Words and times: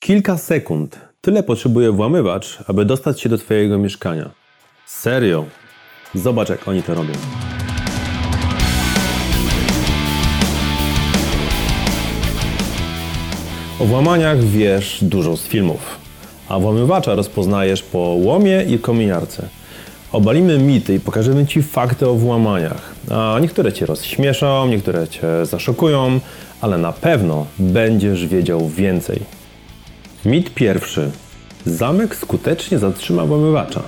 Kilka 0.00 0.38
sekund. 0.38 0.98
Tyle 1.20 1.42
potrzebuje 1.42 1.92
włamywacz, 1.92 2.58
aby 2.66 2.84
dostać 2.84 3.20
się 3.20 3.28
do 3.28 3.38
Twojego 3.38 3.78
mieszkania. 3.78 4.30
Serio. 4.86 5.44
Zobacz, 6.14 6.48
jak 6.48 6.68
oni 6.68 6.82
to 6.82 6.94
robią. 6.94 7.12
O 13.80 13.84
włamaniach 13.84 14.38
wiesz 14.38 14.98
dużo 15.02 15.36
z 15.36 15.46
filmów, 15.46 15.98
a 16.48 16.58
włamywacza 16.58 17.14
rozpoznajesz 17.14 17.82
po 17.82 17.98
łomie 17.98 18.64
i 18.68 18.78
kominiarce. 18.78 19.48
Obalimy 20.12 20.58
mity 20.58 20.94
i 20.94 21.00
pokażemy 21.00 21.46
Ci 21.46 21.62
fakty 21.62 22.08
o 22.08 22.14
włamaniach. 22.14 22.94
A 23.10 23.38
niektóre 23.40 23.72
Cię 23.72 23.86
rozśmieszą, 23.86 24.68
niektóre 24.68 25.08
Cię 25.08 25.46
zaszokują, 25.46 26.20
ale 26.60 26.78
na 26.78 26.92
pewno 26.92 27.46
będziesz 27.58 28.26
wiedział 28.26 28.68
więcej. 28.68 29.39
Mit 30.24 30.54
pierwszy. 30.54 31.10
Zamek 31.66 32.16
skutecznie 32.16 32.78
zatrzyma 32.78 33.24
włamywacza. 33.24 33.82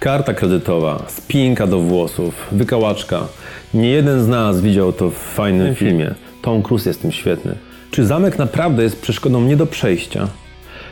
Karta 0.00 0.34
kredytowa, 0.34 1.04
spinka 1.08 1.66
do 1.66 1.78
włosów, 1.78 2.48
wykałaczka. 2.52 3.26
Nie 3.74 3.88
jeden 3.88 4.24
z 4.24 4.28
nas 4.28 4.60
widział 4.60 4.92
to 4.92 5.10
w 5.10 5.14
fajnym 5.14 5.74
filmie. 5.74 6.14
Tom 6.42 6.62
Cruise 6.62 6.90
jest 6.90 7.02
tym 7.02 7.12
świetny. 7.12 7.54
Czy 7.90 8.06
zamek 8.06 8.38
naprawdę 8.38 8.82
jest 8.82 9.00
przeszkodą 9.00 9.40
nie 9.40 9.56
do 9.56 9.66
przejścia? 9.66 10.28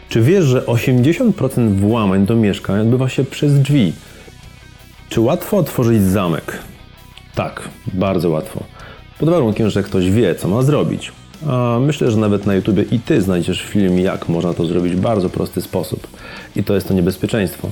Czy 0.09 0.23
wiesz, 0.23 0.45
że 0.45 0.61
80% 0.61 1.75
włamań 1.75 2.27
do 2.27 2.37
mieszkań 2.37 2.80
odbywa 2.80 3.09
się 3.09 3.25
przez 3.25 3.61
drzwi? 3.61 3.93
Czy 5.09 5.21
łatwo 5.21 5.57
otworzyć 5.57 6.02
zamek? 6.02 6.59
Tak, 7.35 7.69
bardzo 7.95 8.30
łatwo. 8.30 8.65
Pod 9.19 9.29
warunkiem, 9.29 9.71
że 9.71 9.83
ktoś 9.83 10.11
wie, 10.11 10.35
co 10.35 10.49
ma 10.49 10.63
zrobić. 10.63 11.13
Myślę, 11.80 12.10
że 12.10 12.16
nawet 12.16 12.47
na 12.47 12.55
YouTubie 12.55 12.83
i 12.83 13.01
ty 13.01 13.23
znajdziesz 13.23 13.62
film, 13.62 13.98
jak 13.98 14.29
można 14.29 14.55
to 14.55 14.66
zrobić 14.66 14.92
w 14.92 15.01
bardzo 15.01 15.30
prosty 15.30 15.60
sposób. 15.60 16.06
I 16.56 16.65
to 16.65 16.74
jest 16.74 16.88
to 16.88 16.95
niebezpieczeństwo. 16.95 17.71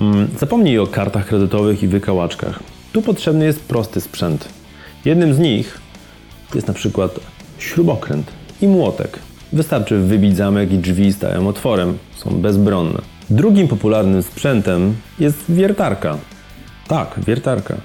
Mm, 0.00 0.28
Zapomnij 0.38 0.78
o 0.78 0.86
kartach 0.86 1.26
kredytowych 1.26 1.82
i 1.82 1.88
wykałaczkach. 1.88 2.60
Tu 2.92 3.02
potrzebny 3.02 3.44
jest 3.44 3.60
prosty 3.60 4.00
sprzęt. 4.00 4.48
Jednym 5.04 5.34
z 5.34 5.38
nich 5.38 5.80
jest 6.54 6.68
na 6.68 6.74
przykład 6.74 7.20
śrubokręt 7.58 8.26
i 8.60 8.68
młotek. 8.68 9.18
Wystarczy 9.52 9.98
wybić 9.98 10.36
zamek 10.36 10.72
i 10.72 10.78
drzwi 10.78 11.12
stają 11.12 11.48
otworem, 11.48 11.98
są 12.16 12.30
bezbronne. 12.30 13.02
Drugim 13.30 13.68
popularnym 13.68 14.22
sprzętem 14.22 14.94
jest 15.18 15.38
wiertarka. 15.48 16.18
Tak, 16.88 17.14
wiertarka. 17.26 17.76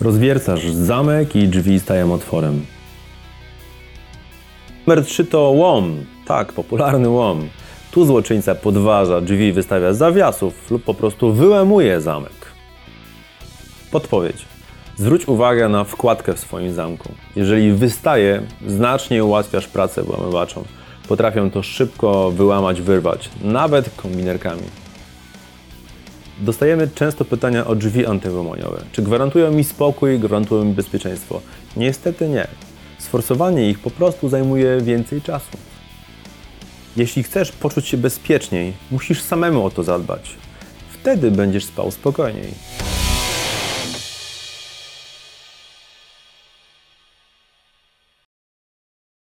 Rozwiercasz 0.00 0.70
zamek 0.70 1.36
i 1.36 1.48
drzwi 1.48 1.80
stają 1.80 2.12
otworem. 2.12 2.64
Numer 4.90 5.04
3 5.04 5.24
to 5.24 5.40
łom. 5.40 6.04
Tak, 6.26 6.52
popularny 6.52 7.08
łom. 7.08 7.48
Tu 7.90 8.04
złoczyńca 8.04 8.54
podważa 8.54 9.20
drzwi, 9.20 9.52
wystawia 9.52 9.92
zawiasów 9.92 10.70
lub 10.70 10.84
po 10.84 10.94
prostu 10.94 11.32
wyłamuje 11.32 12.00
zamek. 12.00 12.32
Podpowiedź. 13.90 14.44
Zwróć 14.96 15.28
uwagę 15.28 15.68
na 15.68 15.84
wkładkę 15.84 16.34
w 16.34 16.38
swoim 16.38 16.72
zamku. 16.72 17.12
Jeżeli 17.36 17.72
wystaje, 17.72 18.42
znacznie 18.66 19.24
ułatwiasz 19.24 19.66
pracę 19.66 20.02
włamywaczom. 20.02 20.64
Potrafią 21.08 21.50
to 21.50 21.62
szybko 21.62 22.30
wyłamać, 22.30 22.80
wyrwać, 22.80 23.30
nawet 23.42 23.90
kombinerkami. 23.96 24.62
Dostajemy 26.40 26.88
często 26.94 27.24
pytania 27.24 27.66
o 27.66 27.74
drzwi 27.74 28.06
antywłamaniowe. 28.06 28.82
Czy 28.92 29.02
gwarantują 29.02 29.52
mi 29.52 29.64
spokój, 29.64 30.18
gwarantują 30.18 30.64
mi 30.64 30.72
bezpieczeństwo? 30.72 31.40
Niestety 31.76 32.28
nie. 32.28 32.46
Sforsowanie 33.10 33.70
ich 33.70 33.78
po 33.78 33.90
prostu 33.90 34.28
zajmuje 34.28 34.80
więcej 34.80 35.22
czasu. 35.22 35.58
Jeśli 36.96 37.22
chcesz 37.22 37.52
poczuć 37.52 37.88
się 37.88 37.96
bezpieczniej, 37.96 38.72
musisz 38.90 39.22
samemu 39.22 39.64
o 39.66 39.70
to 39.70 39.82
zadbać. 39.82 40.36
Wtedy 41.00 41.30
będziesz 41.30 41.64
spał 41.64 41.90
spokojniej. 41.90 42.54